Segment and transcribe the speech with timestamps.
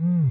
[0.00, 0.30] Mm.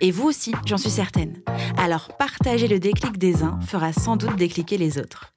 [0.00, 1.42] Et vous aussi, j'en suis certaine.
[1.78, 5.32] Alors partager le déclic des uns fera sans doute décliquer les autres.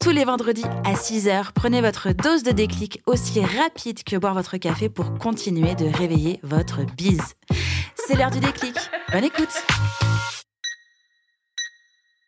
[0.00, 4.56] Tous les vendredis à 6h, prenez votre dose de déclic aussi rapide que boire votre
[4.56, 7.34] café pour continuer de réveiller votre bise.
[7.96, 8.74] C'est l'heure du déclic.
[9.12, 9.64] Bonne écoute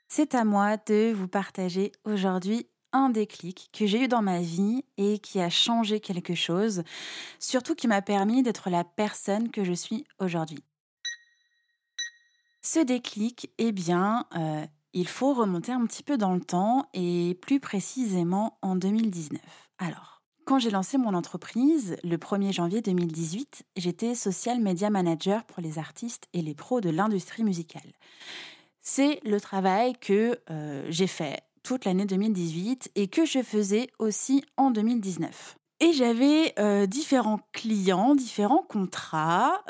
[0.09, 4.85] C'est à moi de vous partager aujourd'hui un déclic que j'ai eu dans ma vie
[4.99, 6.83] et qui a changé quelque chose,
[7.39, 10.63] surtout qui m'a permis d'être la personne que je suis aujourd'hui.
[12.65, 17.37] Ce déclic, eh bien, euh, il faut remonter un petit peu dans le temps et
[17.43, 19.41] plus précisément en 2019.
[19.79, 25.61] Alors, quand j'ai lancé mon entreprise le 1er janvier 2018, j'étais social media manager pour
[25.61, 27.93] les artistes et les pros de l'industrie musicale.
[28.81, 34.45] C'est le travail que euh, j'ai fait toute l'année 2018 et que je faisais aussi
[34.57, 35.57] en 2019.
[35.81, 39.63] Et j'avais euh, différents clients, différents contrats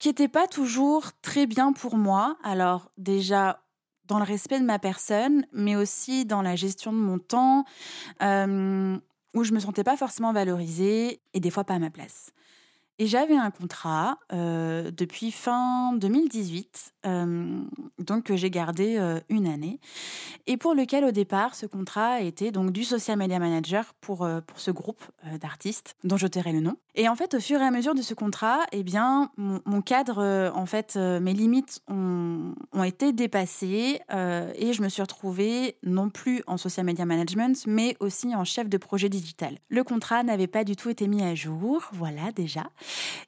[0.00, 2.36] qui n'était pas toujours très bien pour moi.
[2.42, 3.62] Alors déjà
[4.06, 7.64] dans le respect de ma personne, mais aussi dans la gestion de mon temps,
[8.22, 8.98] euh,
[9.34, 12.32] où je me sentais pas forcément valorisée et des fois pas à ma place.
[13.02, 17.62] Et j'avais un contrat euh, depuis fin 2018, euh,
[17.98, 19.80] donc que j'ai gardé euh, une année,
[20.46, 24.60] et pour lequel au départ ce contrat était donc du social media manager pour, pour
[24.60, 25.02] ce groupe
[25.40, 26.76] d'artistes dont je tairai le nom.
[26.94, 30.52] Et en fait, au fur et à mesure de ce contrat, eh bien, mon, cadre,
[30.54, 36.42] en fait, mes limites ont, ont été dépassées et je me suis retrouvée non plus
[36.48, 39.56] en social media management, mais aussi en chef de projet digital.
[39.68, 42.64] Le contrat n'avait pas du tout été mis à jour, voilà déjà.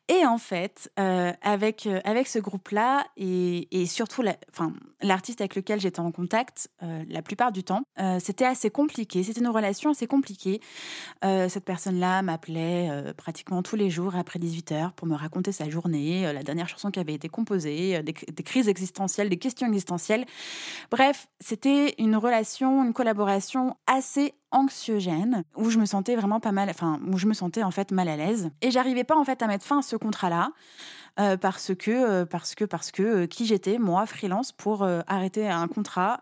[0.09, 4.23] Et en fait, euh, avec, euh, avec ce groupe-là, et, et, surtout
[5.01, 7.83] l'artiste avec lequel j'étais en contact euh, la plupart du temps,
[8.21, 9.23] c'était assez compliqué.
[9.23, 10.61] C'était une relation assez compliquée.
[11.23, 16.31] cette personne-là m'appelait pratiquement tous les jours après 18 heures pour me raconter sa journée,
[16.33, 20.27] la dernière chanson qui avait été composée, des crises existentielles, des questions existentielles.
[20.91, 26.71] Bref, c'était une relation, une collaboration assez anxiogène où je me sentais vraiment pas mal,
[26.71, 29.43] enfin où je me sentais en fait mal à l'aise et j'arrivais pas en fait
[29.43, 30.51] à mettre fin à ce contrat-là
[31.21, 35.49] euh, parce que euh, parce que parce que euh, qui j'étais moi freelance pour arrêter
[35.49, 36.21] un contrat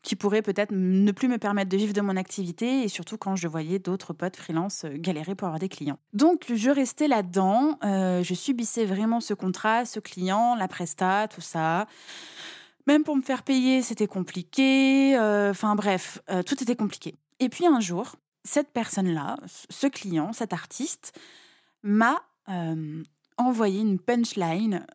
[0.00, 3.36] qui pourrait peut-être ne plus me permettre de vivre de mon activité et surtout quand
[3.36, 5.98] je voyais d'autres potes freelance galérer pour avoir des clients.
[6.14, 11.86] Donc je restais là-dedans, je subissais vraiment ce contrat, ce client, la presta, tout ça.
[12.88, 15.14] Même pour me faire payer, c'était compliqué.
[15.14, 17.16] Euh, enfin bref, euh, tout était compliqué.
[17.38, 19.36] Et puis un jour, cette personne-là,
[19.68, 21.12] ce client, cet artiste,
[21.82, 23.02] m'a euh,
[23.36, 24.86] envoyé une punchline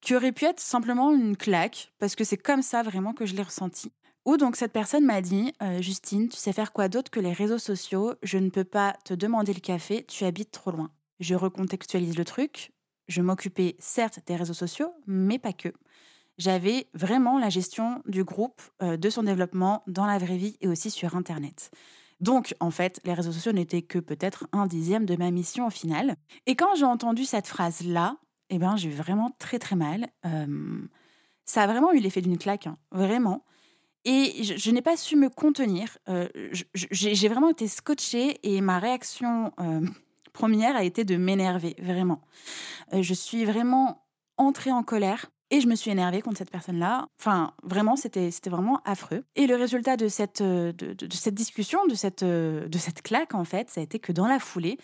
[0.00, 3.34] qui aurait pu être simplement une claque, parce que c'est comme ça vraiment que je
[3.34, 3.90] l'ai ressenti.
[4.24, 7.58] Où donc cette personne m'a dit Justine, tu sais faire quoi d'autre que les réseaux
[7.58, 8.14] sociaux?
[8.22, 10.92] Je ne peux pas te demander le café, tu habites trop loin.
[11.18, 12.70] Je recontextualise le truc.
[13.08, 15.72] Je m'occupais certes des réseaux sociaux, mais pas que
[16.38, 20.68] j'avais vraiment la gestion du groupe, euh, de son développement dans la vraie vie et
[20.68, 21.70] aussi sur Internet.
[22.20, 25.70] Donc, en fait, les réseaux sociaux n'étaient que peut-être un dixième de ma mission au
[25.70, 26.16] final.
[26.46, 28.16] Et quand j'ai entendu cette phrase-là,
[28.50, 30.08] eh ben, j'ai eu vraiment très très mal.
[30.24, 30.80] Euh,
[31.44, 33.44] ça a vraiment eu l'effet d'une claque, hein, vraiment.
[34.04, 35.98] Et je, n'ai pas su me contenir.
[36.08, 36.28] Euh,
[36.72, 39.52] j'ai vraiment été scotchée et ma réaction
[40.32, 42.22] première a été de m'énerver, vraiment.
[42.92, 44.06] je suis vraiment
[44.38, 45.30] entrée en colère.
[45.50, 47.08] Et je me suis énervée contre cette personne-là.
[47.18, 49.24] Enfin, vraiment, c'était vraiment affreux.
[49.34, 53.34] Et le résultat de cette, euh, de, cette discussion, de cette, euh, de cette claque,
[53.34, 54.78] en fait, ça a été que dans la foulée,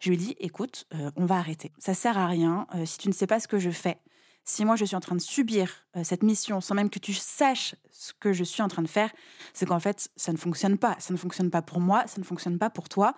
[0.00, 1.72] je lui ai dit, écoute, euh, on va arrêter.
[1.78, 2.66] Ça sert à rien.
[2.84, 3.98] si tu ne sais pas ce que je fais,
[4.44, 7.74] si moi je suis en train de subir cette mission sans même que tu saches
[7.92, 9.10] ce que je suis en train de faire,
[9.52, 10.96] c'est qu'en fait, ça ne fonctionne pas.
[10.98, 13.14] Ça ne fonctionne pas pour moi, ça ne fonctionne pas pour toi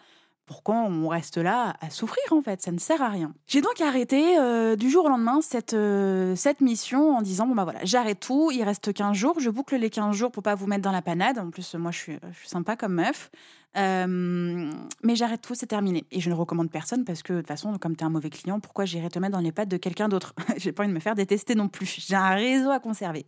[0.51, 2.61] pourquoi on reste là à souffrir en fait?
[2.61, 3.33] Ça ne sert à rien.
[3.47, 7.55] J'ai donc arrêté euh, du jour au lendemain cette, euh, cette mission en disant bon
[7.55, 10.57] bah voilà, j'arrête tout, il reste 15 jours, je boucle les 15 jours pour pas
[10.57, 11.39] vous mettre dans la panade.
[11.39, 13.31] En plus, moi je suis, je suis sympa comme meuf.
[13.75, 16.05] Mais j'arrête tout, c'est terminé.
[16.11, 18.31] Et je ne recommande personne parce que de toute façon, comme tu es un mauvais
[18.31, 20.35] client, pourquoi j'irais te mettre dans les pattes de quelqu'un d'autre?
[20.57, 22.05] J'ai pas envie de me faire détester non plus.
[22.07, 23.27] J'ai un réseau à conserver.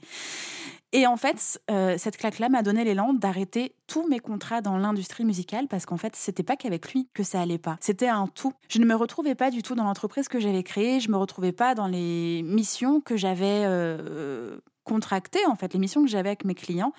[0.94, 5.24] Et en fait, euh, cette claque-là m'a donné l'élan d'arrêter tous mes contrats dans l'industrie
[5.24, 7.78] musicale parce qu'en fait, c'était pas qu'avec lui que ça allait pas.
[7.80, 8.52] C'était un tout.
[8.68, 11.00] Je ne me retrouvais pas du tout dans l'entreprise que j'avais créée.
[11.00, 16.02] Je me retrouvais pas dans les missions que j'avais euh, contractées, en fait, les missions
[16.02, 16.92] que j'avais avec mes clients.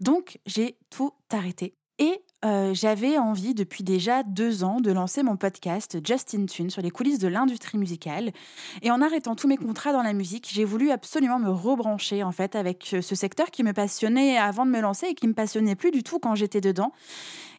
[0.00, 1.74] Donc, j'ai tout arrêté.
[2.00, 6.80] Et euh, j'avais envie depuis déjà deux ans de lancer mon podcast Justin Tune sur
[6.80, 8.32] les coulisses de l'industrie musicale.
[8.80, 12.32] Et en arrêtant tous mes contrats dans la musique, j'ai voulu absolument me rebrancher en
[12.32, 15.34] fait avec euh, ce secteur qui me passionnait avant de me lancer et qui me
[15.34, 16.92] passionnait plus du tout quand j'étais dedans.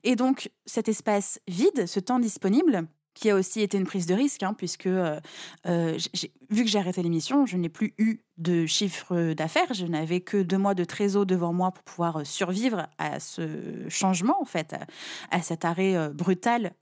[0.03, 4.13] Et donc cet espace vide, ce temps disponible, qui a aussi été une prise de
[4.13, 5.19] risque, hein, puisque euh,
[5.67, 5.97] euh,
[6.49, 10.41] vu que j'ai arrêté l'émission, je n'ai plus eu de chiffre d'affaires, je n'avais que
[10.41, 14.75] deux mois de trésor devant moi pour pouvoir euh, survivre à ce changement, en fait,
[15.29, 16.73] à, cet arrêt brutal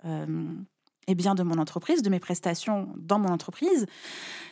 [1.08, 3.86] et bien de mon entreprise, de mes prestations dans mon entreprise.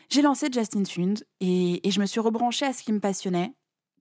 [0.09, 3.53] J'ai lancé Justin Tunes et, et je me suis rebranchée à ce qui me passionnait,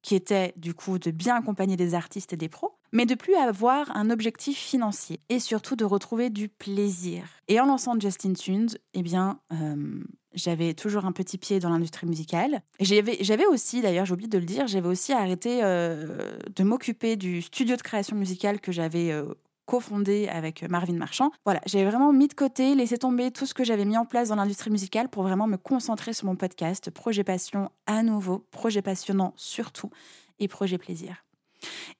[0.02, 3.34] qui était du coup de bien accompagner des artistes et des pros, mais de plus
[3.34, 7.24] avoir un objectif financier et surtout de retrouver du plaisir.
[7.46, 10.02] Et en lançant Justin Tunes, eh bien, euh,
[10.32, 12.62] j'avais toujours un petit pied dans l'industrie musicale.
[12.80, 17.42] J'avais aussi, d'ailleurs, j'ai oublié de le dire, j'avais aussi arrêté euh, de m'occuper du
[17.42, 19.34] studio de création musicale que j'avais euh,
[19.66, 21.32] cofondé avec Marvin Marchand.
[21.44, 24.30] Voilà, j'ai vraiment mis de côté, laissé tomber tout ce que j'avais mis en place
[24.30, 28.80] dans l'industrie musicale pour vraiment me concentrer sur mon podcast, projet passion à nouveau, projet
[28.80, 29.90] passionnant surtout
[30.38, 31.25] et projet plaisir.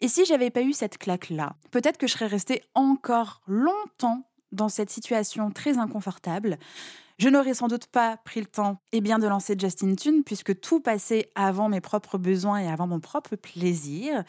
[0.01, 4.69] Et si j'avais pas eu cette claque-là, peut-être que je serais restée encore longtemps dans
[4.69, 6.59] cette situation très inconfortable.
[7.19, 10.61] Je n'aurais sans doute pas pris le temps et bien de lancer Justin Tune puisque
[10.61, 14.23] tout passait avant mes propres besoins et avant mon propre plaisir.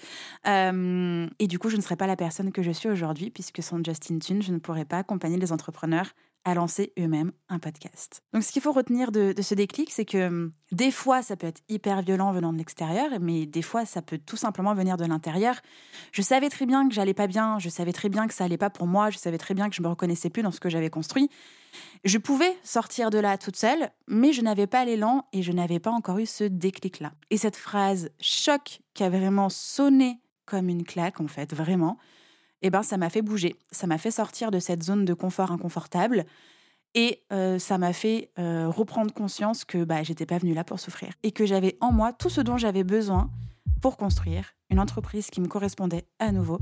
[0.48, 3.62] Euh, et du coup, je ne serais pas la personne que je suis aujourd'hui puisque
[3.62, 6.14] sans Justin Tune, je ne pourrais pas accompagner les entrepreneurs
[6.48, 8.24] à lancer eux-mêmes un podcast.
[8.32, 11.46] Donc ce qu'il faut retenir de, ce déclic, c'est que hum, des fois, ça peut
[11.46, 15.04] être hyper violent venant de l'extérieur, mais des fois, ça peut tout simplement venir de
[15.04, 15.56] l'intérieur.
[16.14, 18.58] Je savais très bien que j'allais pas bien, je savais très bien que ça allait
[18.58, 20.70] pas pour moi, je savais très bien que je me reconnaissais plus dans ce que
[20.70, 21.30] j'avais construit.
[22.06, 25.80] Je pouvais sortir de là toute seule, mais je n'avais pas l'élan et je n'avais
[25.80, 27.12] pas encore eu ce déclic-là.
[27.30, 31.98] Et cette phrase choc qui a vraiment sonné comme une claque, en fait, vraiment,
[32.62, 33.56] eh ben, ça m'a fait bouger.
[33.72, 36.26] Ça m'a fait sortir de cette zone de confort inconfortable.
[36.96, 40.80] Et euh, ça m'a fait euh, reprendre conscience que bah, j'étais pas venue là pour
[40.80, 41.10] souffrir.
[41.24, 43.30] Et que j'avais en moi tout ce dont j'avais besoin
[43.82, 46.60] pour construire une entreprise qui me correspondait à nouveau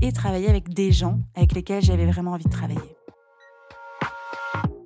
[0.00, 2.80] et travailler avec des gens avec lesquels j'avais vraiment envie de travailler.